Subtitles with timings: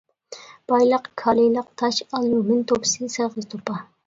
[0.71, 3.79] بايلىق كالىيلىق تاش، ئاليۇمىن توپىسى، سېغىز توپا.